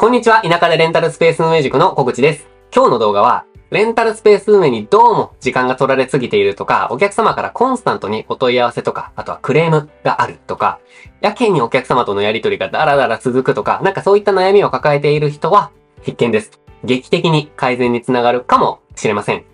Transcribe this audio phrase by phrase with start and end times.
[0.00, 2.46] こんにちは、田舎でレンタルスペース運営塾の小口です。
[2.72, 10.78] 今日の動画は、レンタルスペース運営にどうも時間が取られすぎているとか、お客様からコンスタントにお問い合わせとか、あとはクレームがあるとか、
[11.20, 15.72] やけにお客様とのやりとりがダラダラ続くとか、なんかそういった悩みを抱えている人は
[16.02, 16.60] 必見です。
[16.84, 19.44] 劇的に改善につながるかもしれません。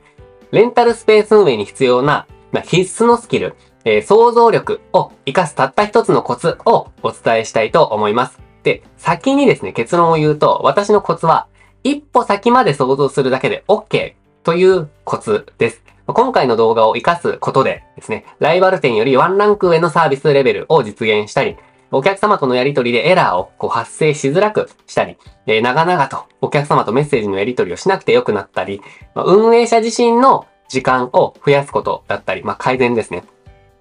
[0.51, 3.57] レンタルスペース運営に必要な、まあ、必須のスキル、
[3.87, 8.44] えー、想像力を活かすたった一つのコツをお伝えしたいと思います。
[8.65, 11.47] で、先にですね、結論を言うと、私のコツは、
[11.85, 15.83] 一歩先まで想像するだけで OK というコツです。
[16.07, 21.57] 今回の動画を活かすことでですね、ライバル店よりワンランク上のサービスレベルを実現したり、
[21.91, 28.81] お客様とのやり取りでエラーをこう発生しづらくしたり、え長々とお客様とメッセージのやり取りをしなくてよくなったり、
[29.15, 33.25] まあ、運営者自身の時間を増やすことだったり、まあ、改善ですね。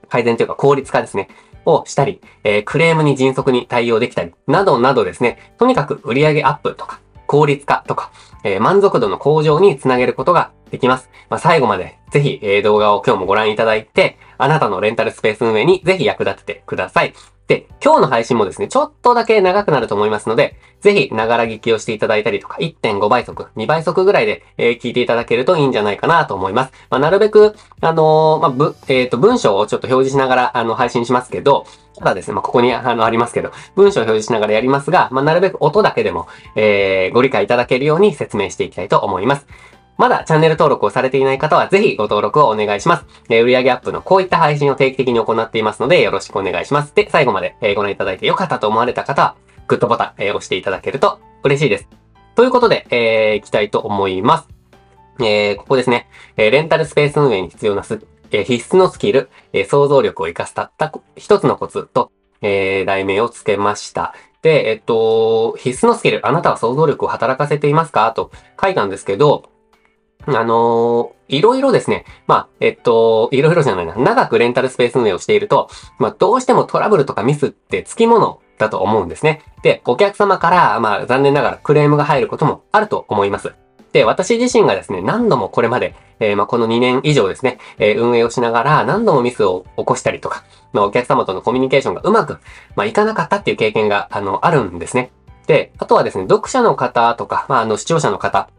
[0.10, 1.30] 改善というか効率化ですね。
[1.66, 8.12] をしたり、えー、クレームに迅速に対応できたり、などなどですね、とにかく売上アップとか、効率化とか、
[8.44, 11.10] えー、満足度の向上につなげることができます。
[11.30, 17.14] まあ、最後までぜひ、えー、動画を今日もご覧いただいて、あなたのレンタルスペース運営にぜひ役立ててください。
[17.48, 26.74] で、今日の配信もですね、ちょっとだけ長くなると思いますので、ぜひ、ながら聞きをしていただいたりとか、1.5倍速、2倍速ぐらいで、えー、聞いていただけるといいんじゃないかなと思います。
[26.90, 31.66] まあ、なるべく、あのー、まあ、ぶ、えっ、ー、と、文章をちょっと表示しながら、あの、配信しますけど、
[31.98, 39.46] ただですね、まあ、ここに、あの、ありますけど、文章を表示しながらやりますが、まあ、なるべく音だけでも、えー、ご理解いただけるように説明していきたいと思います。
[39.98, 43.06] まだチャンネル登録をされていない方はぜひご登録をお願いします。
[43.30, 46.94] えー、売上アップのこういった配信を定期的に行っていますのでよろしくお願いします。
[46.96, 49.36] で、最後まで、えー、ご覧いただいてよかったと思われた方は、
[49.68, 51.88] グッドボタン、えー、押していただけると嬉しいです。
[52.36, 54.48] ということで、えー、行きたいと思います。
[55.20, 56.10] えー、ここですね。
[56.38, 64.16] えー、レンタルスペース運営に必要なす、えー、必須のスキル、えー、想像力を活かすたった一つのコツと、えー、題名をつけました。
[64.42, 68.12] で、えっと、必須のスキル、あなたは想像力を働かせていますか？
[68.12, 69.44] と書いたんですけど、
[70.28, 72.06] あのー、いろいろですね。
[72.28, 73.96] まあ、えっと、いろいろじゃないな。
[73.96, 79.42] 長くレンタルスペース運営をしていると、まあ、どうしてもトラブルとかミスってつきものだと思うんですね。
[79.64, 83.54] で、お客様から、まあ、残念ながらクレームが入ることもあると思います。
[83.94, 90.44] で、私自身がですね、何度もこれまで、えー、まあ、この2年以上ですね、えー、運営をしながら何度もミスを起こしたりとか、
[90.74, 92.40] まあ、お客様とのコミュニケーションがうまく、
[92.76, 95.12] まあ、いかなかったっていう経験が、あの、あるんですね。
[95.46, 98.50] で、あとはですね、読者の方とか、まあ、あの、視聴者の方、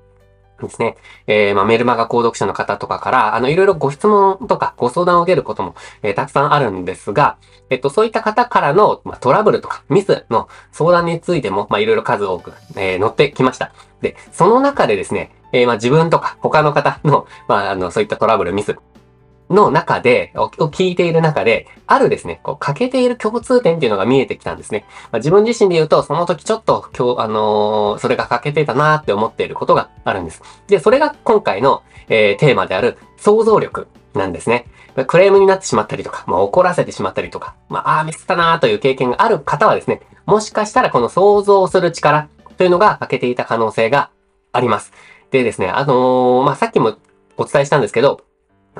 [0.63, 0.97] ですね。
[1.27, 7.37] えー、まあ、メルマガ購読者の方とかから、あの、いろいろご質問とかご相談を受けることも、えー、たくさんあるんですが、
[7.71, 13.73] えっと、そういった方からの、まあ、トラブルとかミスの相談についても、まあ、いろいろ数多く、えー、載ってきました。
[14.01, 18.77] で、その中でですね、えー、まあ、自分とか他の方の、まあ、あの、そういったトラブル、ミス、
[19.55, 24.85] の中で、を聞いている中で、あるですね、こう、欠けている共通点っていうのが見えてきたんですね。
[25.13, 30.43] まあ、自分自身で言うと、その時ちょっと、今日、あのー、それが欠けてたなーって思っていることがあるんです。
[30.67, 34.67] で、それが今回の、えー、テーマである想像力なんですね。
[35.07, 44.11] クレームになってしまったりとか、まあ、怒らせてしまったりとか、まあ、あーミスったなーという経験がある方はですね、もしかしたらこの想像する力というのが欠けていた可能性が
[44.53, 44.93] あります。
[45.33, 46.97] でですね、あのー、まあ、さっきも
[47.37, 48.21] お伝えしたんですけど、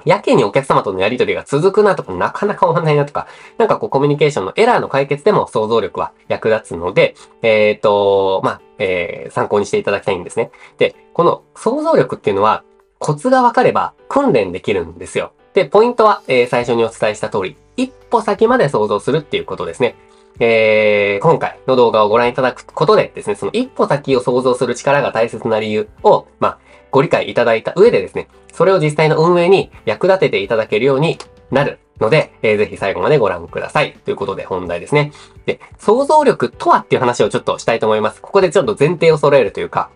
[0.05, 3.27] やけにお客様とのやりとりが続くなとか、なかなか終わんないなとか、
[3.59, 10.51] なんかこうコミュニケーションのエラーの解決でも想像力は役立つので、えっ、ー、と、まあ、えー、参考にしていただきたいんですね。
[10.79, 12.65] で、この想像力っていうのは、
[12.99, 15.33] コツが分かれば訓練できるんですよ。
[15.53, 19.95] で、ポイントは、えー、最初にお伝えした通り、一歩先まで想像するっていうことですね。
[20.41, 26.59] えー、今回の動画をご覧いただくことでですね、その一歩先を想像する力が大切な理由を、まあ、
[26.95, 31.19] ご理解いただいた上でですね、それを実際の運営に役立てていただけるように
[31.51, 33.95] なるので、えー、ぜひ最後までご覧ください。
[34.05, 35.11] ということで本題ですね。
[35.45, 38.23] で、想像力とはっていう話をちょっとしたいと思います。
[38.23, 39.91] ここでちょっと前提を揃えるというか、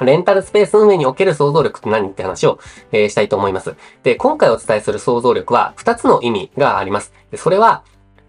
[0.00, 2.60] レンタルスペース運営における想像力って何って話を、
[2.92, 3.74] えー、したいと思います。
[4.04, 7.12] で、今回お伝えする想像力は2つの意味があります。
[7.32, 7.82] でそれは、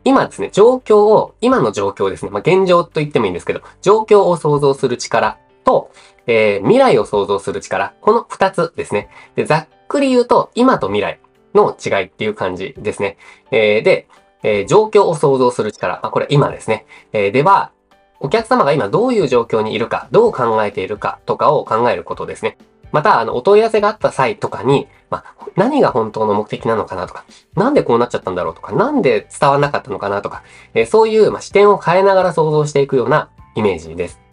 [0.04, 5.92] 今ですね、状況を、今の状況ですね、まあ、現状と言ってもいいんですけど、状況を想像する力と、
[6.30, 7.96] えー、未来を想像する力。
[8.02, 9.10] この二つですね。
[9.36, 11.20] で、ざっくり言うと、今と未来
[11.56, 13.18] の違いっていう感じですね。
[13.50, 14.08] えー、で、
[14.44, 16.00] えー、状況を想像する力。
[16.04, 16.86] まあ、これ今ですね。
[17.14, 17.72] え、では、
[18.20, 22.58] お客様が今どういう状況にいるか、どう考えているかとかを考えることですね。
[22.92, 30.44] また、あの、お問い合わせがあった際とかに、まあ、何が本当の目的なのかなとか、なんでこうなっちゃったんだろうとか、なんで伝わらなかったのかなとか、
[30.76, 34.29] えー、そういう、まあ、視点を変えながら想像していくようなイメージです。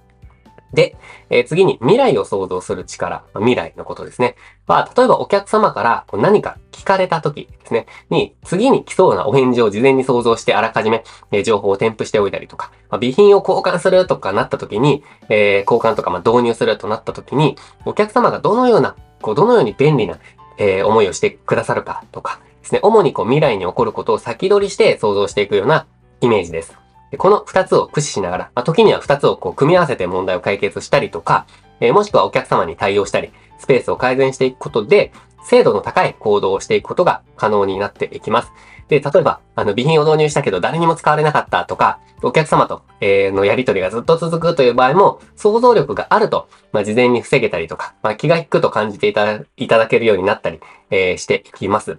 [0.72, 0.96] で、
[1.30, 4.36] えー、次に未来を想像する力、未来のことですね。
[4.66, 20.18] は、例えばお客様から何か聞かれた時ですね、に次に来そうなお返事を事前に想像してあらかじめ、えー、情報を添付しておいたりとか、まあ、備品を交換するとかなった時に、えー、交換とかま導入するとなった時に、お客様がどのような、こうどのように便利な、
[20.58, 25.86] え思いをしてくださるかとかですね、主にこう未来に起こることを先取りして想像していくような
[26.20, 26.76] イメージです。
[27.18, 31.46] この二つを駆使しながら、まあ、時には二つをこう組み合わせて問題を解決したりとか、
[31.80, 35.12] えー、もしくはお客様に対応したり、スペースを改善していくことで、
[35.44, 38.50] 精度の高い行動をしていくことが可能になっていきます。
[38.88, 49.44] で、例えば、あの、備品を導入したけど誰にも使われなかったとか、お客様と、えー、のやりとりがずっと続くという場合も、想像力があると、まあ、事前に防げたりとか、まあ、気が利くと感じていた
[49.78, 50.60] だけるようになったり、
[50.90, 51.98] えー、していきます。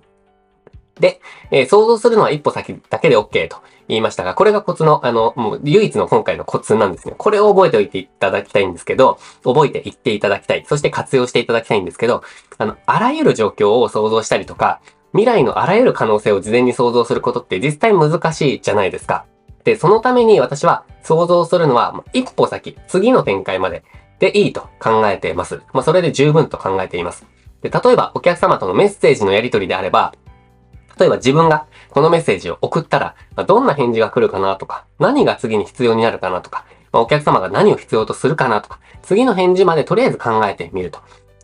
[1.00, 1.22] で、
[1.52, 3.58] えー、想像するのは一歩先だけで OK と
[3.88, 7.16] 言いましたが、これがコツの、あの、もう唯一の今回のコツなんですね。
[7.18, 10.66] これを覚えておいていただきたいんですけど、覚えていっていただきたい。
[10.68, 12.24] そして活用していただきたいんですけど、
[12.58, 14.82] あの、あらゆる状況を想像したりとか、
[15.14, 19.26] 未来のあらゆる可能性を事前に想像することって実際難しいじゃないですか。
[19.64, 23.84] で、そのために私は想像するのは一歩先、次の展開まで
[24.20, 25.62] でいいと考えています。
[25.74, 27.26] まあ、それで十分と考えています。
[27.62, 30.14] で、例えばお客様とのメッセージのやり取りであれば、
[30.98, 41.00] 例えば自分がこのメッセージを送ったら、ま、どんな返事が来るかなとか、何が次に必要になるかなとか、お客様が何を必要とするかなとか、次の返事までとりあえず考えてみると、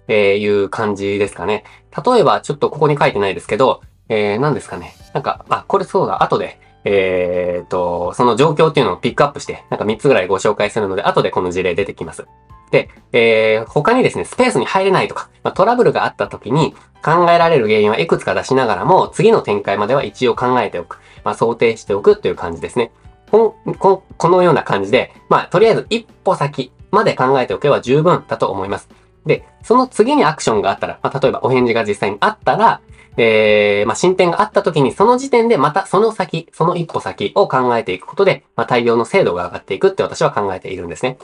[0.08, 1.64] えいう感じですかね。
[2.06, 4.94] 例えば、ちょっとここに書いてないですけど、えー、何ですかね。
[5.14, 12.28] なんか、あ、これそうだ、後で、え、っと、その状況っていうのをピックアップして、なんか3つぐらいご紹介するので、後でこの事例出てきます。
[12.74, 16.74] で、えー、他にですね、スペースに入れないとか、まあ、トラブルがあった時に
[17.06, 21.00] 考えられる原因はいくつか出しながらも、次の展開までは一応考えておく。
[21.24, 22.92] まあ、想定しておくという感じですね。
[23.30, 28.90] こここのような感じで、まあ、とりあえず一歩先まで考えておけば十分だと思います。
[29.28, 32.82] で、その次にアクションがあったら、まあ、例えばお返事が実際にあったら、
[33.18, 41.20] えー、まあ、進展があった時に、その時点でまたその先、その一歩先を考えていくことで、まあ、対応の精度が上がっていくって私は考えているんですね。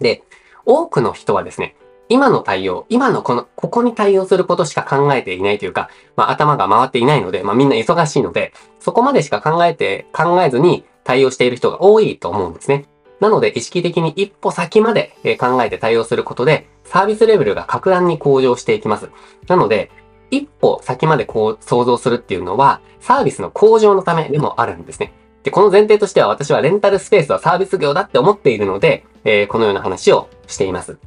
[0.00, 0.22] で、
[0.66, 1.76] 多くの人はですね、
[2.08, 12.86] 今の対応、今のこの、ここに対応することしか考えていないというか、まあ頭が回っていないので、まあみんな忙しいので、そこまでしか考えて、考えずに対応している人が多いと思うんですね。
[13.18, 19.08] なので意識的に一歩先まで考えて対応することで、サービスレベルが格段に向上していきます。
[19.48, 19.90] なので、
[20.30, 25.12] 一歩先までこう想像するっていうのは、サービスの向上のためでもあるんですね。
[25.44, 30.98] で、この前提としては私はレンタルスペースはサービス業だって思っているので、えー、このような話をしています。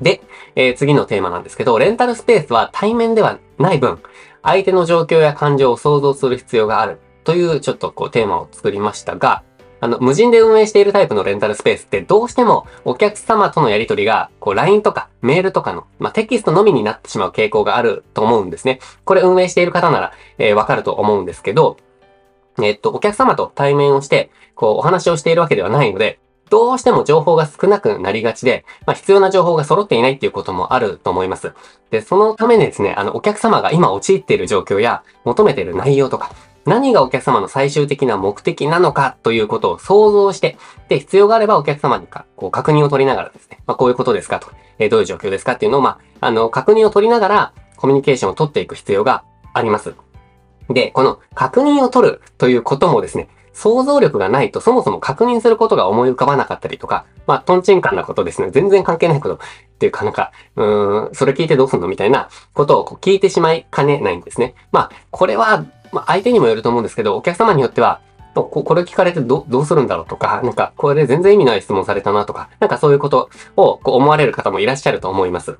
[0.00, 0.22] で、
[0.54, 3.98] えー、次のテーマなんですけど、レンタルスペースは対面ではない分、
[4.42, 9.42] 相手の状況や感情を想像する必要があるというちょっとこうテーマを作りましたが、
[9.82, 18.80] あの、無人で運営しているタイプのレンタルスペースってどうしてもお客様とのやりとりが、こう LINE とかメールとかの、まあ、テキストのみになってしまう傾向があると思うんですね。
[19.04, 21.78] これ運営している方なら、えー、わかると思うんですけど、
[22.62, 26.18] えっと、お客様と対面をして、こう、お話をしているわけではないので、
[26.50, 31.52] どうしても情報が少なくなりがちで、まあ、必要な情報が揃っていないっていうこともあると思います。
[31.90, 36.32] で、そのためにですね、あの、お客様が今陥っている状況や、求めている内容とか、
[36.66, 40.58] 何がお客様の最終的な目的なのかということを想像して、
[40.88, 44.48] で、必要があればお客様にか、こう、確認を取りながらですね、まあ、こういうことですかと、
[44.78, 49.24] えー、どういう状況ですかっていうのを、まあ、あの、確認を取りながら、コミュニケーションを取っていく必要が
[49.54, 49.94] あります。
[50.68, 53.28] で、この確認を取るということもですね、
[53.60, 58.50] 想像力がないとそもそも確認することが思い浮かばなかったりとか、まあ、トンチンカンなことですね。
[58.50, 59.38] 全然関係ないことっ
[59.78, 64.54] ていうかなんか、うーん、それ聞いてどうすんのみたいなことをこう聞いてしまいかねないんですね。
[64.72, 68.00] まあ、これは、まあ、相手にもよると思うんですけど、お客様によっては、
[68.34, 75.58] ここれ聞かれてどどうするんだろうとか、なんか、これ全然意味ない質問されたなとか、なんかそういうことをこう思われる方もいらっしゃると思います。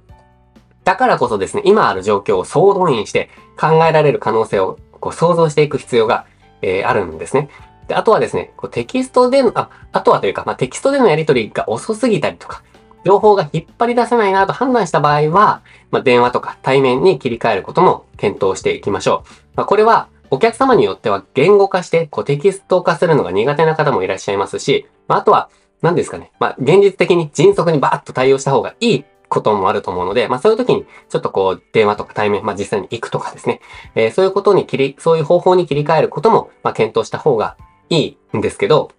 [0.85, 3.29] だからこそですね、今ある状況を総動員して
[3.59, 6.27] 考えられる可能性をこう想像していく必要が、
[6.63, 7.51] えー、あるんですね。
[7.91, 12.63] で、あとはですね、こうテキストでの、あ、あとはというか、まあ、テキストでのやり取りが遅すぎたりとか、
[13.05, 19.31] 情報が引っ張り出せないなと判断した場合は、まあ、電話とか対面に切り替えることも検討していきましょう。
[19.57, 25.51] まあ、これは、お客様によっては言語化してこうテキスト化するのが苦手な方もいらっしゃいますし、まあ、あとは、
[25.83, 26.31] 何ですかね。
[26.39, 33.61] まあ、現実的に迅速にバーッと対応した方がいいこともあると思うので、まあそういう時に、ちょっとこう、電話とか対面、まあ実際に行くとかですね、
[33.95, 37.57] えー、そういうことに切り、そういう方法に切り替えることも、まあ検討した方が
[37.91, 38.91] いいんですけど、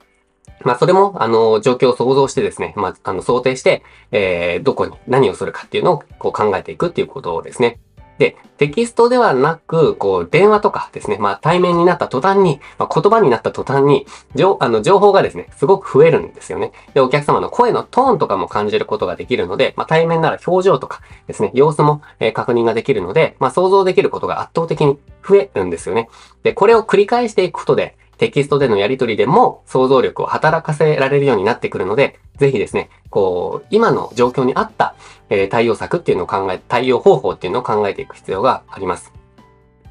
[0.63, 7.79] まあそれも、あの、状況を想像してですね、まあ、あの、想定して、えー、どこに何をするかっていうのをこう考えていくっていうことですね。
[8.21, 14.05] で、テキストではなく、こう、電話とかですね、まあ、対面になった途端に、まあ、言葉になった途端に、
[14.35, 16.71] 情、あの、情報がですね、すごく増えるんですよね。
[16.93, 26.07] で、お客様の声のトーンとかも感じることができるので、まあ、対面なら表情とかですね、様子も、えー、確認ができるので、まあ、想像できることが圧倒的に増えるんですよね。
[26.43, 34.93] で、これを繰り返していくことで、テキストでのやり取りでも想像力を働かせられるようになってくるので、ぜひですね、こう、今の状況に合った、
[35.31, 39.11] え、対応策っていうのを考え、対応方法っていうのを考えていく必要があります。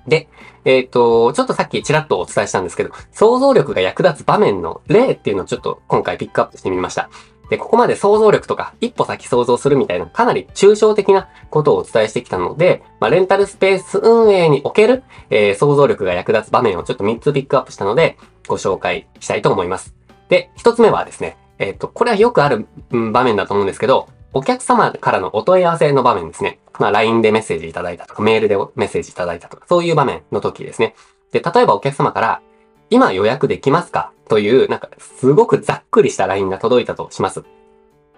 [0.07, 0.29] で、
[0.65, 7.11] えっ、ー、と、ちょっとさっきちらっとお伝えしたんですけど、想像力が役立つ場面の例っていうのをちょっと今回ピックアップしてみました。
[7.51, 18.17] で、ここまで想像力とか一歩先想像するみたいなかなり抽象的なことをお伝えしてきたので、まあ、レンタルスペース運営における、えー、想像力が役立つ場面をちょっと3つピックアップしたので、
[18.47, 19.95] ご紹介したいと思います。
[20.29, 26.61] で、1つ目はですね、えっ、ー、と、これはよくある、場面だと思うんですけど、お客様からのお問い合わせの場面ですね。
[26.79, 30.95] まあ、LINE でメッセージいただいたとか、メールでメッセージいただいたとか、そういう場面の時ですね。
[31.33, 32.43] で、例えばお客様から、
[32.91, 34.13] 今予約できますか？
[34.29, 37.45] という、なんか、すごくざっくりした LINE が届いたとします。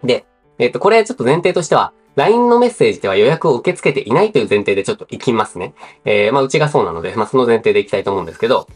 [0.03, 0.27] で、
[0.59, 5.73] えっ、と、これちょっと前提としては、LINE のメッセージでは予約を受け付けていないという前提でちょっと行きますね。
[6.05, 8.67] えー、まあ、うちがそうなので、まあ、その前提で行きたいと思うんですけど、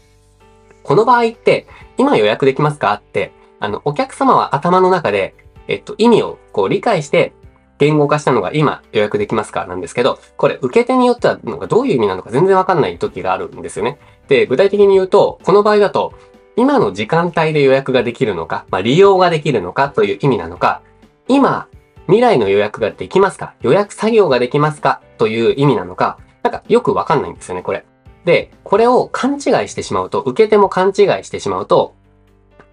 [0.83, 2.93] この場合って、今予約できますか？
[2.93, 5.35] って、あの、お客様は頭の中で、
[5.67, 7.33] えっと、意味をこう理解して、
[7.79, 13.99] 言語化したのが今予約できますかなんですけど、これ受け手によってはなんかどういう意味なのか全然わかんない時があるんですよね。
[14.27, 16.13] で、具体的に言うと、この場合だと、
[16.55, 20.81] 今の時間帯で予約ができるのか、まあ、利用ができるのかという意味なのか、
[21.27, 21.67] 今、
[22.07, 27.85] 未来の予約ができますか予約作業ができますかという意味なのか、なんかよくわかんないんですよね、これ。
[28.25, 30.93] で、これを勘違いしてしまうと、受け手も勘違い
[31.23, 31.93] してしまうと、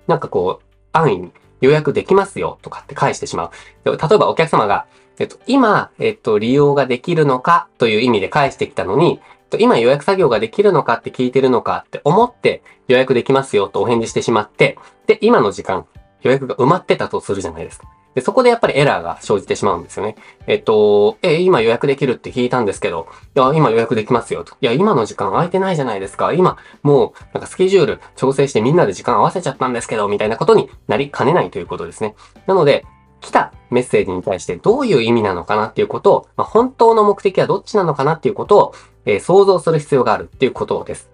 [0.06, 3.50] なんかこう、安易に予約できますよとかって返してしまう。
[3.84, 4.86] 例えばお客様が、
[5.18, 9.20] えっと、今、えっと、利用ができるのかという意味で返してきたのに、
[9.58, 15.86] 今予約作業ができるのかって聞いてるのかって思って予約できますよとお返事してしまって、で、今の時間、
[16.22, 17.86] 予約が埋まってたとするじゃないですか。
[18.14, 20.16] で、そこでやっぱりエラーが生じてしまうんですよね。
[20.46, 24.54] えっと、え、今予約できるって聞いたんですけど、いや、今予約できますよと。
[24.60, 26.32] いや、今の時間空いてないじゃないですか。
[26.32, 32.14] 今、もう、なんかスケジュール調整してみんなで時間合わせちゃったんですけど、みたいなことになりかねないということですね。
[32.46, 32.84] なので、
[33.20, 38.74] 来たメッセージに対してどういう意味なのかなっていうことを、まあ、本当の目的はどっちなのかなっていうことを、
[39.06, 41.10] えー、想像する必要があるっていうことです。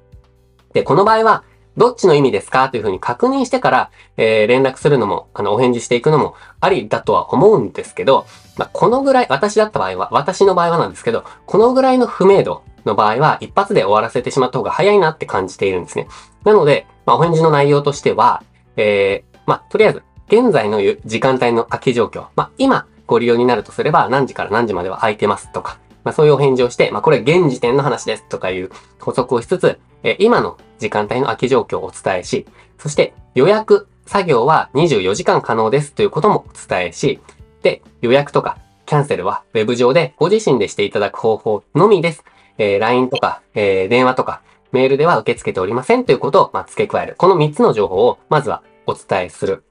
[0.72, 1.44] で、この場合は、
[1.80, 8.26] どっちの意味ですかというふうに確認してから、えー、連絡するのも、あの、お返事していくのもありだとは思うんですけど、
[8.58, 16.06] まあ、このぐらい、私だった場合は、私の場合はなんですけど、このぐらいの不明度の場合は、一発で終わらせてしまった方が早いなって感じているんですね。
[16.44, 18.42] なので、まあ、お返事の内容としては、
[18.76, 32.46] えー、まあ、とりあえず、現在の時間帯の空き状況、まあ、今、ご利用になるとすれば、何時から何時までは空いてますとか、まあ、そういうお返事をして、まあ、これ現時点の話ですとかいう補足をしつつ、え今の時間帯の空き状況をお伝えし、
[32.78, 37.20] そして予約作業は24時間可能ですということもお伝えし、
[37.62, 42.24] で、予約とかキャンセルは Web 上でご自身でしていただく方法のみです。
[42.58, 44.42] えー、LINE とか、えー、電話とか、
[44.72, 47.14] メールでは受け付けておりませんということを、まあ、付け加える。
[47.16, 49.64] この3つの情報を、まずはお伝えする。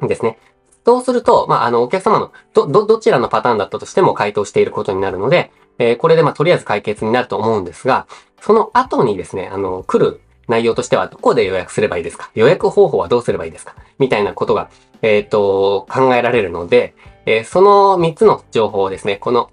[0.00, 0.38] ですね。
[0.86, 5.50] そうすると、まあ、あの、お客様の、ど、ど、どちらのパターンだったとしても回答していることになるので、
[5.80, 8.06] えー、これでまあ、とりあえず解決になると思うんですが、
[8.40, 12.30] その後にですね、あの、来る内容としては、どこで予約すればいいですか？
[12.36, 13.74] 予約方法はどうすればいいですか？
[13.98, 14.70] みたいなことが、
[15.02, 16.94] えっ、ー、と、考えられるので、
[17.26, 19.50] えー、その3つの情報をですね、この、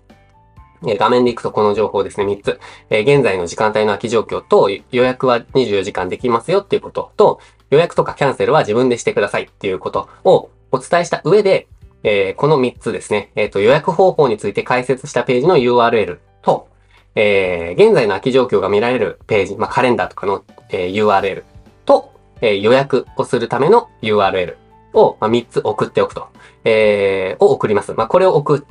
[0.85, 2.59] え画面で行くとこの情報ですね、3つ。
[2.91, 7.39] え現在の時間帯の空き状況と、予約は24時間できますよっていうことと、
[7.71, 11.67] 予約とかキャンセルは自分でしてくださいっていうことをお伝えした上で、
[12.01, 16.67] えー、この3つですね、えっ、ー、と、予約方法について解説したページの URL と、
[17.15, 21.43] えー、現在の空き状況が見られるページ、まあ、カレンダーとかの、え、URL
[21.85, 22.11] と、
[22.41, 24.55] え、予約をするための URL
[24.93, 26.27] を、まあ、3つ送っておくと、
[26.65, 27.93] え、を送ります。
[27.93, 28.65] まあ、これを送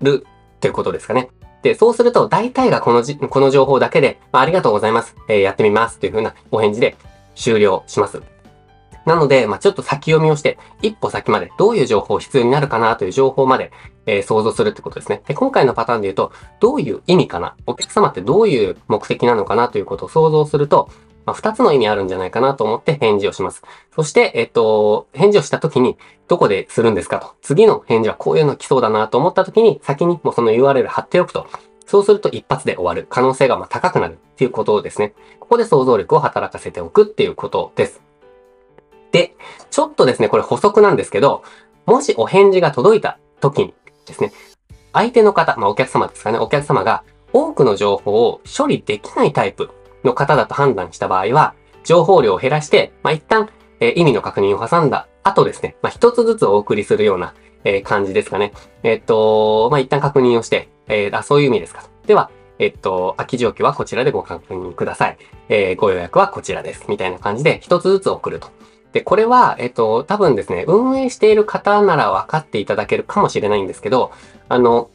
[0.00, 0.24] る
[0.60, 1.30] ということですかね。
[1.62, 5.16] で、そうすると、大体がこのじ、この情報だけで、まあ、ありがとうございます。
[5.28, 5.98] えー、やってみます。
[5.98, 6.96] というふうなお返事で
[7.34, 8.37] 終了します。
[9.08, 13.72] なので、まあ、ちょっと先読みをして、一歩先まで、どういう情報必要になるかなという情報まで、
[14.06, 15.22] えー、想像するってことですね。
[15.26, 17.56] で、今回のパターンで言うと、どういう意味かな？
[17.66, 20.90] お客様ってどういう目的なのかなということを想像すると、
[21.24, 23.62] まあ、二つの意味あるんじゃないかなと思って返事をします。
[23.94, 25.96] そして、えっと、返事をした時に、
[26.26, 27.34] どこでするんですかと。
[27.40, 31.46] 次の返事はこういうの来そうだなと思った時に、先にもうその URL 貼っておくと。
[31.86, 35.14] そうすると一発で終わる可能性がま高くなるっていうことですね。
[35.40, 38.07] ここで想像力を働かせておくっていうことです。
[39.12, 39.34] で、
[39.70, 41.42] ちょっとですね、これ補足なんですけど、
[41.86, 43.74] もしお返事が届いた時に
[44.06, 44.32] ですね、
[44.92, 49.70] 相手の方、まあお客様ですかね、お客様が多くの情報を処理できないタイプ
[50.04, 53.48] の方だと判断した場合は、情報量を減らして、まあ、一旦、
[53.80, 57.34] えー、意味の確認を挟んだ後ですね、まあ、一つずつお送りするような、
[57.64, 58.52] えー、感じですかね。
[58.82, 61.84] えっと、まあ、一旦確認をして、えー、あ、そういう意味ですか。
[62.06, 65.18] では、えっと、空き状況はこちらでご確認ください。
[65.48, 66.86] えー、ご予約はこちらです。
[66.88, 68.48] みたいな感じで、一つずつ送ると。
[68.92, 74.12] で、これは、えっと、多分ですね、運営している方なら分かっていただけるかもしれないんですけど、
[74.48, 74.90] あの、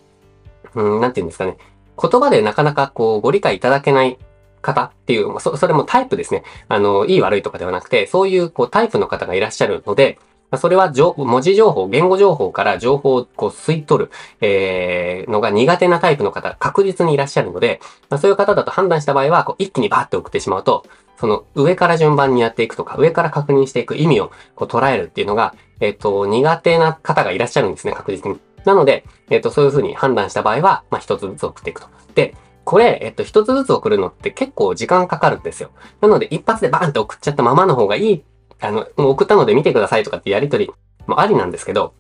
[0.76, 1.58] うん、なんて言うんですかね。
[2.02, 4.18] 言葉でなかなかこう、ご理解いただけない
[4.62, 6.44] 方っていう、そそれもタイプですね。
[6.68, 10.18] あの、いい悪いとかではなくて、そういうこうタイプの方がいらっしゃるので、
[10.58, 20.86] それは文字情報、言語情報から情報をこう吸い取る、えー、のが苦手なタイプの方、確実にいらっしゃるので、まあ、そういう方だと判断した場合は、こう一気にバーって送ってしまうと、
[21.18, 28.40] その上から順番にやっていくとか、上から確認していく意味をこう捉えるっていうのが、えっ、と、苦手な方がいらっしゃるんですね、確実に。
[28.66, 31.88] なので、えっ、と、そういうふうに判断した場合は、まあ、一つずつ送っていくと。
[32.16, 35.72] で、これ、えっと、一つずつ送るのって結構時間かかるんですよ。
[36.02, 38.24] なので、一発でバーンって送っちゃったままの方がいい、
[38.62, 40.72] あの、もう送ったので見てくださいとかってやりとり
[41.08, 41.94] もありなんですけど、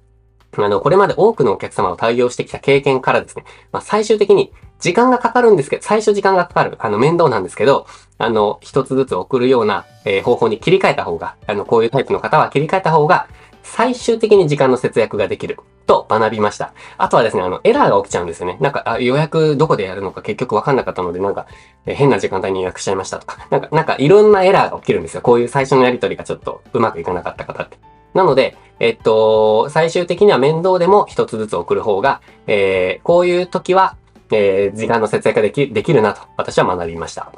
[0.57, 7.87] あの、これまで多くのお客様を対応してきた経験からですね、まあ、最終的に時間がかかるんですけど、最初時間がかかる、あの、面倒なんですけど、
[8.17, 13.27] あの、一つずつ送るような、えー、方法に切り替えた方が、あの、こういうタイプの方は切り替えた方が、
[13.63, 16.73] 最終的に時間の節約ができると学びました。
[16.97, 18.57] あとはですね、あの、エラーが起きちゃうんですよね。
[18.59, 21.47] なんか、あ予約どこでやるのか結局わかんなかったので、なんか、
[21.85, 25.21] え変な時間帯に予約しちゃいましたとか、なんか、なんかいろんなエラーが起きるんですよ。
[25.21, 27.77] こういう最初のやりとりがちょっとうまくいかなかった方って。
[28.13, 33.95] なので、えっと、最終的には面倒でも一つずつ送る方が、えー、こういう時は、
[34.33, 37.31] えー、時間の節約ができできるなと、私は学びました。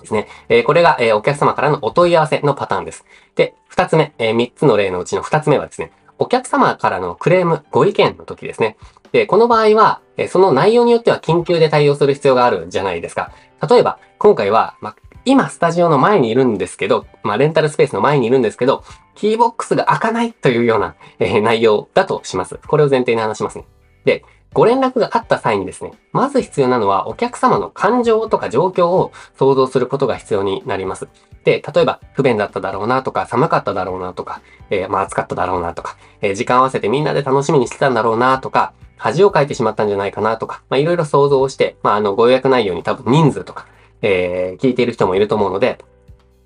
[0.00, 0.28] ですね。
[0.48, 3.04] えー、これが、えー、お客様からのお問い合わせのパターンです。
[3.36, 8.76] で、二つ目、えー、三つの例のうちの二つ目はですね、お客様からのクレーム、ご意見の時ですね。
[9.12, 13.32] で、この場合は、えその内容によっては緊急で対応する必要があるじゃないですか。
[13.68, 22.58] 例えば、今回は、ま今、スタジオの前にいるんですけど、まあ、レンタルスペースの前にいるんですけど、キーボックスが開かないというような、えー、内容だとします。
[22.66, 23.66] これを前提に話しますね。
[24.04, 31.08] で、ご連絡があった際にですね、まず必要なのはお客様の感情とか状況を想像することが必要になります。
[31.44, 43.66] で、例えば不便だっただろうなとか、寒かっただろうなとか、えー、まあ暑かっただろうなとか、えー、時間合わせてみんなで楽しみにしてたんだろうなとか、恥をかいてしまったんじゃないかなとか、まあいろいろ想像をして、まああのご予約内容に多分人数とか、
[44.02, 45.78] えー、聞いている人もいると思うので、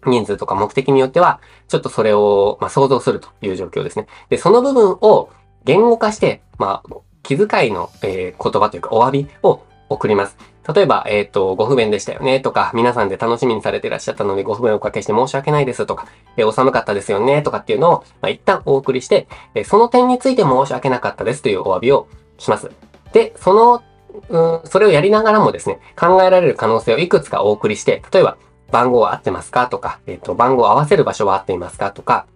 [0.06, 4.06] 人数とか目的によっては、ちょっとそれを、まあ、想像するという状況ですね。
[4.28, 5.30] で、その部分を
[5.64, 10.36] 言語化して、まあ、気遣いの、えー、言葉というかお詫びを送ります。
[10.72, 16.06] 例えば、えっ、ー、と、ご不便でしたよねとか、皆さんで楽しみにされていらっしゃったのでご不便をおかけして申し訳ないですとか、
[16.36, 22.08] えー、お寒かったですよねとかっていうのを、まあ、一旦お送りして、えー、その点について申し訳なかったですというお詫びを
[22.38, 22.70] します。
[23.12, 23.82] で、その、
[24.28, 28.38] うん、それをやりながらもですね、考えられる可能性をいくつかお送りして、例えば、
[28.70, 32.26] 番号は合ってますかとか、えっ、と、番号を合わせる場所は合っていますかとか、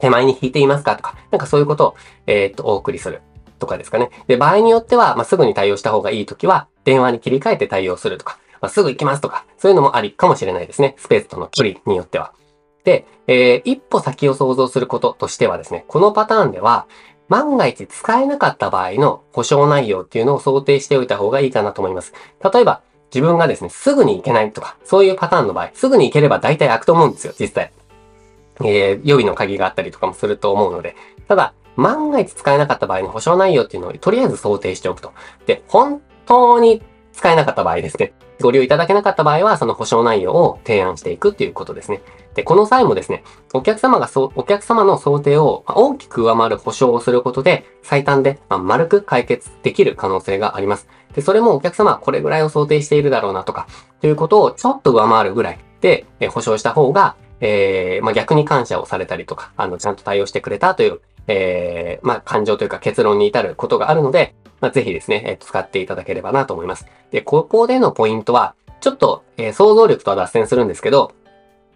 [0.00, 1.94] 手前に引いていますかとか、なんかそういうことを、
[2.26, 3.22] えっ、と、お送りする。
[3.58, 4.10] とかですかね。
[4.26, 10.94] で、場合によっては、まあ、すぐに対応した方がいいときは、電話に切り替えて対応するとか、まあ、すぐ行きますとか、そういうのもありかもしれないですね。
[10.98, 12.32] スペースとの距離によっては。
[12.84, 16.86] で、えー、一歩先を想像することとしてはですね、このパターンでは、
[17.28, 22.12] 万が一使えなかった場合の保証内容っていうのを想定しておいた方がいいかなと思います。
[22.52, 27.72] 例えば、自分がですね、すぐに行けないとか、そういうパターンの場合、すぐに行ければ大体開くと思うんですよ、実際。
[28.60, 30.96] えー、予備の鍵があったりとかもすると思うので。
[31.28, 35.12] ただ、万が一使えなかった場合の保証内容っていうのをとりあえず想定しておくと。
[35.46, 38.12] で、本当に使えなかった場合ですね。
[38.40, 42.02] ご利用いただけなかった場合は、その保証内容を提案していくっていうことですね。
[42.34, 50.86] で、この際もですね、お客様が、お客様の想定を大きく上回る保証をすることで、最短で、ま、丸く解決できる可能性があります。
[51.14, 53.66] で、それもお客様はこれぐらいを想定しているだろうなとか、
[54.02, 66.86] ということをちょっと上回るぐらいで、え保証した方が、えー、まあ、逆に感謝をされたりとか、あの、ちゃんと対応してくれたというえー、まあ、感情というか結論に至ることがあるので、まあ、ぜひですね、えー、使っていただければなと思います。
[67.10, 71.12] で、ここでのポイントは、ちょっと、えー、想像力とは脱線するんですけど、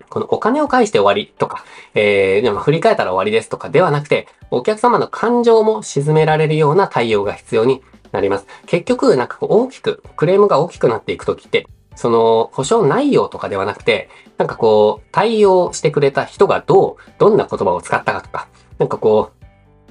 [0.09, 8.47] このお金を返して終わりとか、えー、でも振り返ったら終わりですとかではなくて、お客様の感情も沈められるような対応が必要になります。
[8.67, 19.40] 結局、なんかこう大きく、クレームが大きくなっていくときって、その保証内容とかではなくて、なんかこう、対応してくれた人がどう、どんな言葉を使ったかとか、なんかこう、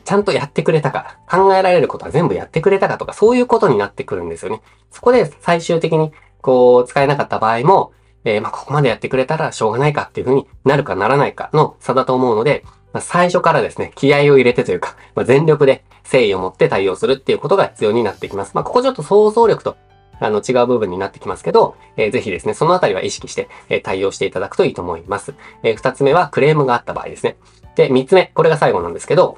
[0.10, 4.64] ちゃんとやってくれたか、考えられることは全部やってくれたかとか、そういうことになってくるんですよね。
[4.90, 7.94] そこで最終的に、こう、使えなかった場合も、
[8.26, 18.54] えー、まあ、ここまでやってくれたらしょうがないかっていうふうになるかならないかの差だと思うので、まあ、最初からですね、気合を入れてというか、まあ、全力で誠意を持って対応するっていうことが必要になってきます。
[18.56, 19.78] まあ、ここちょっと想像力と
[20.20, 25.36] あの、違う部分になってきますけど、えー、ぜひですね、そのあたりは意識して、えー、対応していただくといいと思います。
[25.62, 27.38] えー、二つ目はクレームがあった場合ですね。
[27.76, 29.38] で、三つ目、これが最後なんですけど、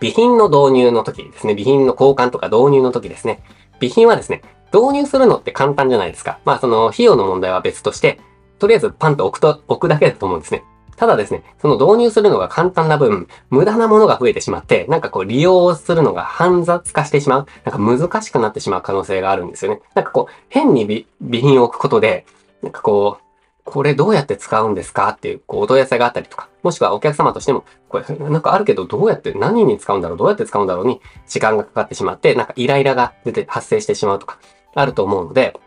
[0.00, 3.42] 備品の導入の時ですね、備品の交換とか導入の時ですね、
[3.78, 6.38] 備品はですね、導入するのって簡単じゃないですか。
[6.44, 8.20] まあ、その、費用の問題は別として、
[8.58, 10.64] とりあえずパンと置くと、置くだけだと思うんですね。
[10.96, 19.82] ただですね、その導入するのが簡単な分、無駄なものが増えてしまって、なんかこう利用するのが煩雑化してしまう、なんか難しくなってしまう可能性があるんですよね。
[19.94, 22.24] なんかこう、変に備品を置くことで、
[22.62, 23.25] なんかこう、
[23.66, 34.38] これどうやって使うんですかっていう、こう、お問い合わせがあったりとか、もしくはお客様としても、これ、なんかあるけど、どうやって、何に使うんだろう、どうやって使うんだろうに、時間がかかってしまって、なんかイライラが出て、発生してしまうとか、
[34.74, 35.58] あると思うので、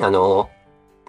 [0.00, 0.48] あの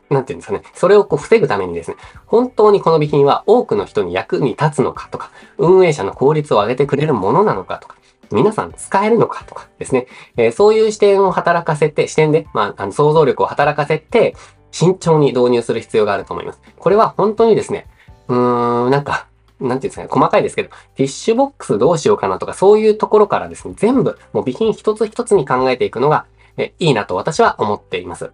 [0.09, 0.63] なんていうんですかね。
[0.73, 7.95] それをこう防ぐためにですね、本当にこの備品は多くの人に役に立つのかとか、運営者の効率を上げてくれるものなのかとか、
[8.31, 14.35] 皆さん使えるのかとかですね、えー、そういう視点を働かせて、視点で、まあ、あの想像力を働かせて、
[14.71, 16.61] 慎重に導入する必要があると思います。
[16.77, 17.87] これは本当にですね、
[18.27, 19.27] うーん、なんか、
[19.59, 26.25] なんていうんですかね、細かいですけど、ティッシュボックスどうしようかなとか、そういうところからですね、全部、もう備品一つ一つに考えていくのが、
[26.57, 28.31] えいいなと私は思っています。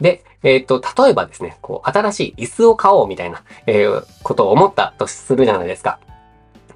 [0.00, 5.98] で、えっ、ー、と、例えばですね、こう、新しい椅子を買おうみたいな、えー、ことを思ったとするじゃないですか。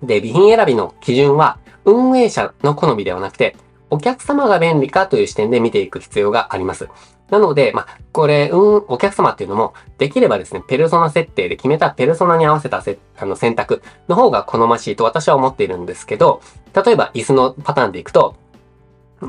[0.02, 3.56] で、備品選びの基準は、運営者の好みではなくて、
[3.90, 6.88] お客様が便利かという視点で見ていく必要があります。
[7.30, 16.40] なので、まあ、これ、うん、お客様っていうのも、できればですね、ペルソナ設定で決めたペルソナに合わせたせあの選択の方が好ましいと私は思っているんですけど、
[16.74, 18.34] 例えば椅子のパターンでいくと、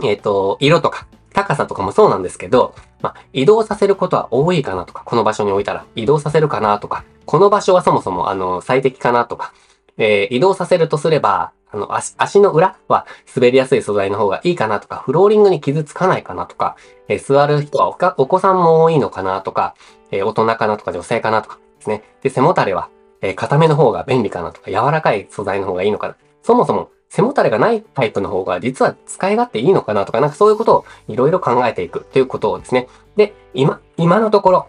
[0.03, 9.53] えっ、ー、と、色とか、高さとかもそうなんですけど、まあ、移動させることは多いかなとか、この場所に置いたら移動させるかなとか、この場所はそもそもあの最適かなとか、
[9.99, 16.75] えー、移動させるとすれば、あの足、足の裏は滑りやすい素材の方がいいかなとか、フローリングに傷つかないかなとか、
[17.07, 19.75] えー、座る人はお子さんも多いのかなとか、
[20.09, 22.03] えー、大人かなとか女性かなとかですね。
[22.23, 22.89] で、背もたれは、
[23.21, 26.15] えー、硬めの方が便利かなとか、柔らかい素材の方がいいのかな。
[26.41, 32.87] そもそも背もたれがないタイプの方が実は使い勝手いいのかなとか、なんかそういうことをいろいろ考えていくということをですね。
[33.15, 34.67] で、今、今のところ、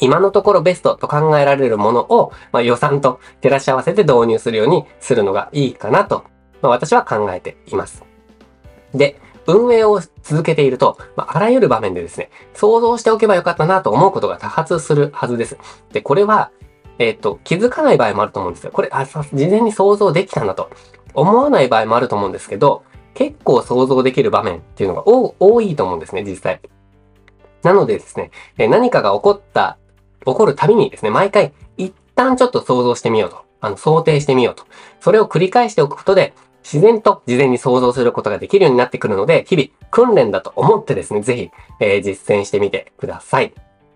[0.00, 6.24] 今のところベストと考えられるものを、まあ、予算と照らし合わせて導入するようにするのがいいかなと、
[6.62, 8.04] まあ、私は考えています。
[8.94, 15.56] で、運営を続けていると、まあ、あらゆる場面でですね、想像しておけばよかったなと思うことが多発するはずです。
[15.92, 16.50] で、これは、
[16.98, 18.70] えっ、ー、と、気づかない場合もあると思うんですよ。
[18.72, 20.70] これ、あ、事前に想像できたんだと。
[21.14, 22.84] 思わない場合もあると思うんですけど、
[23.14, 26.60] 結構想像できる場面っていうのが多いと思うんですね、実際。
[27.62, 29.78] なのでですね、何かが起こった、
[30.24, 33.44] 起こるたびにですね、毎回一旦ちょっと想像してみようと。
[33.60, 34.64] あの、想定してみようと。
[35.00, 43.54] それを繰り返しておくことで、自然と事前に想像することができるようになってくるので、日々訓練だと思ってですね、ぜひ、えー、実践してみてください。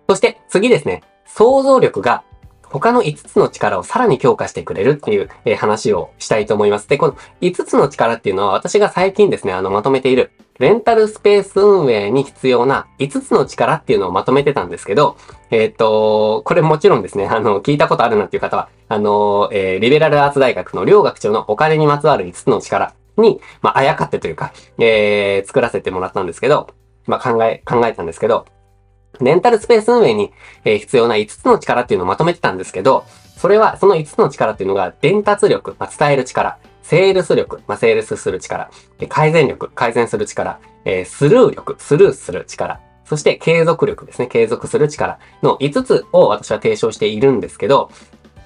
[0.09, 2.23] そして次ですね、想像力が
[2.63, 6.89] 他の5つの力をさらに強化してくれるっていう、えー、話をしたいと思います。
[6.89, 15.17] で、この5つの力っていうのは私が最近ですね、あの、まとめているレンタルスペース運営に必要な5つの力っていうのをまとめてたんですけど、
[15.51, 26.69] えっ、ー、と、これもちろんですね、あの、聞いたことあるなっていう方は、あの、えー、リベラルアーツ大学の両学長のお金にまつわる5つの力に、まあ、あやかってというか、えー、作らせてもらったんですけど、
[27.05, 28.45] まあ、考え、考えたんですけど、
[29.19, 30.31] レンタルスペース運営に、
[30.63, 33.05] え必要な5つの力っていうのをまとめてたんですけど、
[33.37, 38.69] それは、その5つの力っていうのが、伝達力、まあ、伝える力、セールス力、まあ、セールスする力、
[39.09, 47.89] 改善力、改善する力、えー、スルー力、スルーする力、そして継続力ですね、継続する力の5つを私は提唱しているんですけど、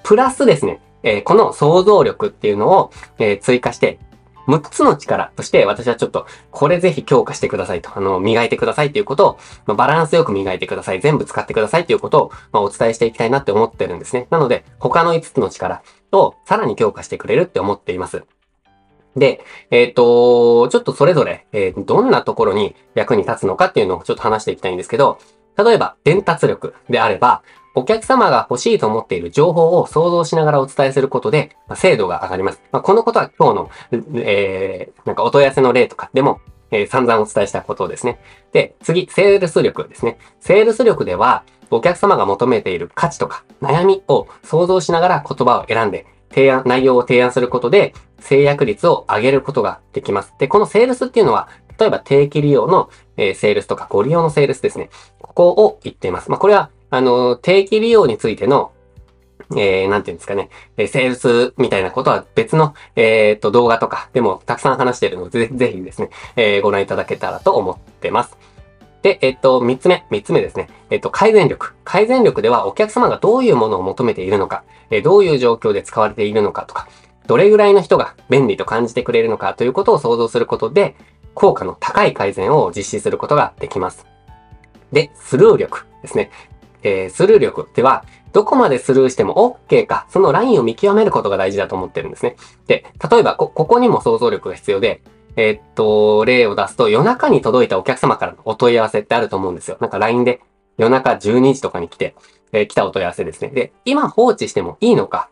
[0.04, 4.00] プラスですね、えー、この想像力っていうのを、えー、追加して、
[4.48, 11.02] 6つの力として私はちょっと、これぜひ強化してくださいと、あの、磨いてくださいっていうことを、まあ、バランスよく磨いてください。
[11.02, 14.28] 全部使ってくださいっていうことを、まあ、お伝えしていきたいなって思ってるんですね。
[14.30, 18.24] なので、他の5つの力をさらに強化してくれるって思っています。
[19.16, 25.20] で、えっ、ー、と、ちょっとそれぞれ、えー、どんなところに役に立つのかっていうのをちょっと話していきたいんですけど、
[25.58, 27.44] 例えば、伝達力であれば、
[27.76, 32.62] お客様が欲しいと思っている情報を想像しながらお伝えすることで、まあ、精度が上がります。
[32.72, 33.70] まあ、このことは今日の、
[34.22, 36.40] えー、なんかお問い合わせの例とかでも、
[36.72, 38.20] えー、散々お伝えしたことですね。
[38.52, 40.18] で、次、セールス力ですね。
[40.40, 50.34] セールス力では、お客様が求めている価値とか悩みを想像しながら言葉を選んで、提案、内容を提案することで、制約率を上げることができます。
[50.38, 54.90] で、このセールスっていうのは、例えば定期利用の、え、セールスとかご利用のセールスですね。
[55.22, 56.30] ここを言っています。
[56.30, 58.72] まあ、これはあの、定期利用についての、
[59.52, 68.38] えー、なんていうんですかね、え、セールスみたいなことは別の、えっ、と、動画とかでもたくさん話しているので、ぜぜひですね、えー、ご覧いただけたらと思ってます。
[69.02, 70.70] で、えっと、三つ目、三つ目ですね。
[70.90, 71.74] えっと、改善力。
[71.84, 76.88] 改善力ではお客様がどういうものを求めているのか、えどういう状況で使われているのかとか、
[77.28, 80.96] どれぐらいの人が便利と感じてくれるのかということを想像することで、
[81.34, 84.06] 効果の高い改善を実施することができます。
[84.92, 86.32] で、スルー力ですね。
[86.82, 92.36] えー、スルー力では、どこまでスルーしても OK か、そのラインを見極めることが大事だと思ってるんですね。
[92.68, 95.02] で、例えばこ、ここにも想像力が必要で、
[95.36, 99.78] えー、っと、例を出すと、夜中に届いたお客様からのお問い合わせってあると思うんですよ。
[99.80, 100.42] なんか LINE で
[100.78, 102.16] 夜中12時とかに来て、
[102.52, 103.50] えー、来たお問い合わせですね。
[103.50, 105.30] で、今放置してもいいのか、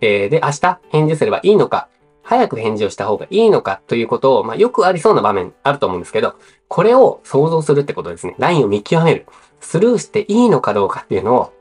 [0.00, 1.88] えー、で、明日返事すればいいのか、
[2.22, 6.34] 早く返事をした方がいいのかということを、まあ、よくありそうな場面あると思うんですけど、
[6.68, 8.34] これを想像するってことですね。
[8.38, 9.26] ラインを見極める。
[9.60, 11.52] スルーしていいのかどうかっていうのを、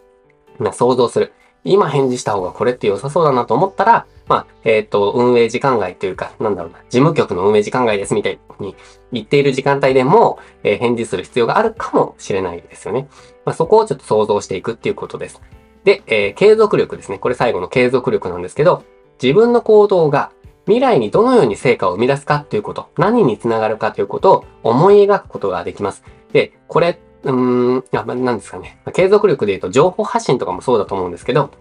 [0.58, 1.34] まあ、想像する。
[1.64, 8.76] 今返事した方がこれって良さそうだなと思ったら、まあ、えっ、ー、と、運営時間外というか、なんだろうな、事務局の運営時間外ですみたいに
[9.12, 13.08] 言っている時間帯でも、えー、返事する必要があるかもしれないですよね。
[13.46, 15.42] まあ、そこをちょっと想像していくっていうことです。
[15.84, 17.20] で、えー、継続力ですね。
[17.20, 18.84] これ最後の継続力なんですけど、
[19.22, 20.32] 自分の行動が
[20.66, 26.04] 未来にどのように成果を生み出すかということ、何につながるかということを思い描くことができます。
[26.32, 28.80] で、これ、うーん、あ、なんですかね。
[28.94, 31.52] 継続力で言うと情報発信とかもそうだと思うんですけど、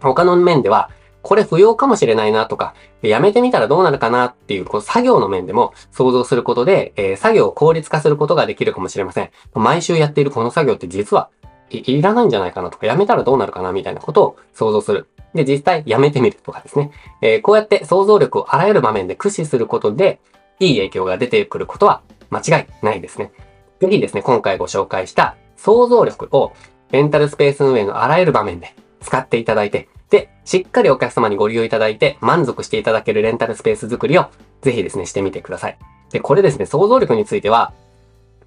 [0.00, 0.90] 他の面では、
[1.22, 9.30] これ不要かもしれないなとか、やめてみたらどうなるかなっていう、こう作業の面でも想像することで、えー、作業を効率化することができるかもしれません。
[9.54, 11.30] 毎週やっているこの作業って実は
[11.70, 15.08] いいらないんじゃないかなとか、やめたらどうなるかなみたいなことを想像する。
[15.34, 16.90] で、実際やめてみるとかですね。
[17.20, 20.20] えー、こうやって想像力をあらゆる場面で駆使することで、
[20.58, 23.32] いい影響が出てくることは間違いないですね。
[23.82, 26.52] ぜひですね、今回ご紹介した想像力を
[26.92, 34.26] レンタルスペース運営のあらゆる場面で使っていただいて、で、しっかりお客様にご利用いただいて満足していただけるレンタルスペース作りを
[34.60, 35.78] ぜひですね、してみてください。
[36.12, 37.72] で、これですね、想像力については、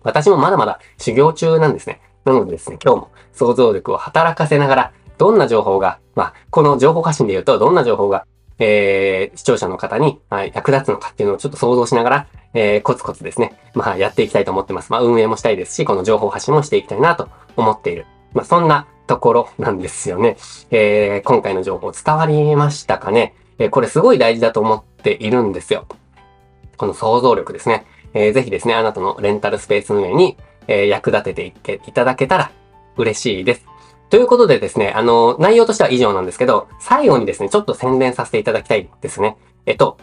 [0.03, 1.99] 私もまだまだ修行中なんですね。
[2.23, 8.25] なのでですね、今日も想像力を働かせながら、どんな情報が、まあ、この情報発信で言うと、どんな情報が、
[8.59, 14.91] えー、視聴者の方に、はい、役立つのかっていうのをちょっと想像しながら、えー、コツコツですね、まあ、やっていきたいと思ってます。
[14.91, 18.05] まあ、運営もしたいですし、この情報発信もしていきたいなと思っている。
[18.33, 20.37] まあ、そんなところなんですよね。
[20.71, 23.35] えー、今回の情報伝わりましたかね？
[23.59, 25.85] えー、これすごい大事だと思っているんですよ。
[26.77, 27.85] この想像力ですね。
[28.13, 30.37] えー、ぜひですね、あなたのレンタルスペース運営に、
[30.67, 32.51] えー、役立てていっていただけたら
[32.97, 33.65] 嬉しいです。
[34.09, 39.37] ということでですね、あの、内容としては以上なんですけど、最後にですね、ちょっと宣伝させていただきたいですね。
[39.65, 39.97] えっと、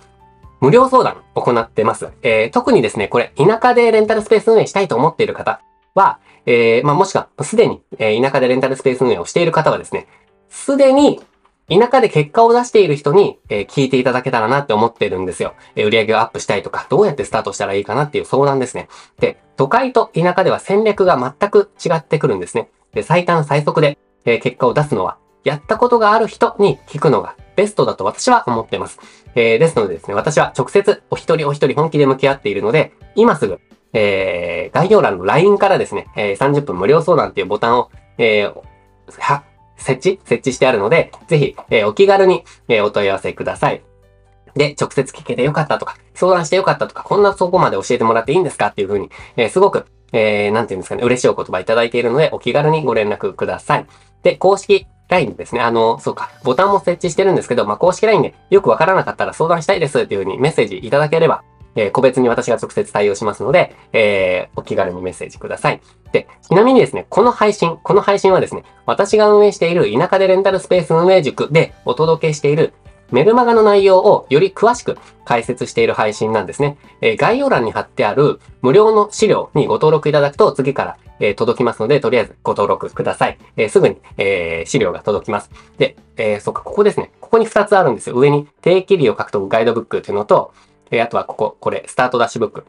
[0.61, 2.09] 無料相談行ってます。
[2.23, 5.61] えー、特にですね、これ、田舎でレンタルスペース運営したいと思っている方
[5.95, 10.07] は、えー、まあ、もしくは、すでに、え、田舎でレンタルスペース運営をしている方はですね、
[10.49, 11.21] すでに、
[11.69, 15.55] 田舎で結果を出している人に、え、聞いていただけたらなって思ってるんですよ。
[15.75, 18.89] え、売り上げをアップしたいとか、どうやってスタートしたらいいかなっていう相談ですね。
[19.21, 22.69] で、都会と田舎では戦略が全く違ってくるんですね。
[23.01, 28.99] 最短最速で、結果を出すのは、やったことがある人に聞くのがベストだと私は思っています。
[29.35, 33.59] えー、ですのでですね、私は直接お一人お一人本気で向き合っているので、今すぐ
[33.93, 38.63] えー、概要欄の LINE からですね、えー、30分無料相談っていうボタンを、えー、
[39.21, 39.45] は、
[39.77, 43.83] 設置設置してあるので、ぜひ、えー、お気軽に、えー、お問い合わせください。
[44.55, 53.87] で、直接聞けてよかったとか、相談してよかったとか、こんなそこまで教えてもらっていいんですかっていうふうに、えー、すごく、えー、なんていうんですかね、嬉しいお言葉いただいているので、お気軽にご連絡ください。
[54.23, 55.61] で、公式 LINE ですね。
[55.61, 61.43] あの、そうか、ボタンも設置してるんですけど、まあ、公式 LINE でよくわからなかったら相談したいですっていうふうにメッセージいただければ、
[61.75, 65.81] えー、個別に私が直接対応しますので、えー、お気軽にメッセージください。
[66.13, 72.75] で、ちなみにですね、この配信、この配信はですね、私が運営している田舎でレンタルスペース運営塾でお届けしている
[73.13, 76.79] メルマガの内容をより詳しく解説している配信なんですね。
[77.01, 83.39] えー、概要欄に貼ってある無料の資料にご登録いただくと次から、えー、届きますので、とりあえずご登録ください。
[83.57, 85.51] えー、すぐに、え資料が届きます。
[85.79, 87.13] で、えそっか、ここですね。
[87.21, 88.17] ここに2つあるんですよ。
[88.17, 90.53] 上に定期利を獲得ガイドブックっていうのと、
[90.91, 92.65] え、あとはここ、これ、スタートダッシュブック。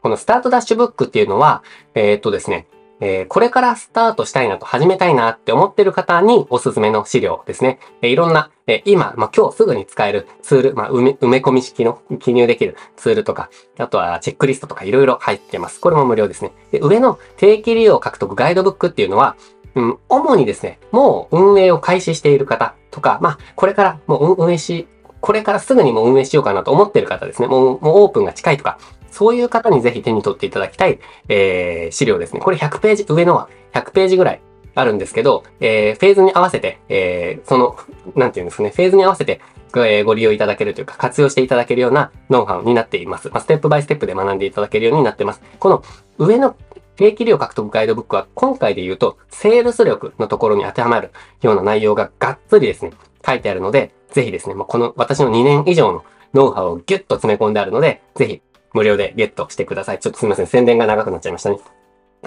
[0.00, 1.62] このスタートダッシュブックっていうのは、
[1.94, 2.68] え、っとですね、
[3.00, 7.78] えー、これからスタートしたいなと始めたいなって思ってる方におすすめの資料ですね。
[8.02, 15.80] えー、いろんな、えー、今、まあ、今日すぐに使えるツール、まあ、埋め、埋め込み式の記入できるツールとか、あとはチェックリストとかいろいろ入ってます。
[15.80, 16.52] これも無料ですね。
[16.72, 19.36] で、上の定期利用獲得ガイドブックっていうのは、
[19.74, 24.88] うん、主にですね、もう運営を開始している方とか、まあ、これからもう運営し、
[25.20, 27.48] これからすぐにも運営しようかなと思ってる方ですね。
[27.48, 28.78] もう、もうオープンが近いとか、
[29.10, 32.40] そういう方にぜひ手に取っていただきたい、えー、資料ですね。
[32.40, 34.40] これ100ページ、上のは100ページぐらい
[34.74, 37.76] あるんですけど、えー、フェーズに合わせて、えー、その、
[38.14, 39.40] なんていうんですかね、フェーズに合わせて、
[39.76, 43.28] えー、ご利用いただけるというか、活用していただけるようなノウハウになっています。
[43.28, 45.42] まあ、ステップバイステップで学んでいただけるようになってます。
[45.58, 45.82] この
[46.18, 46.56] 上の
[46.96, 52.92] 定期利用獲得ガイドブックは今回で言うと、セールス力のところに当てはまるような内容ががっつりですね、
[53.24, 59.98] 書いてあるので、ぜひですね、まあ、この私の2年以上のノウハウをギュッと詰め込んであるので、ぜひ無料でゲットしてください。
[59.98, 61.58] ちょっとすみません、宣伝が長くなっちゃいましたね。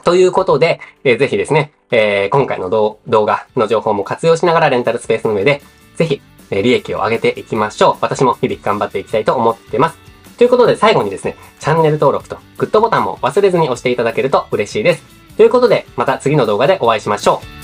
[0.04, 5.62] ということで、えー、ぜひですね、えー、今回の動画の情報も活用しながらレンタルスペースの上で、
[5.96, 7.96] ぜひ、えー、利益を上げていきましょう。
[8.02, 9.98] 私も日々頑張っていきたいと思ってます。
[10.38, 15.04] ということで最後にですね、チャンネル登録とグッドボタンも忘れずに押していただけると嬉しいです。
[15.38, 17.61] ということで、また次の動画でお会いしましょう。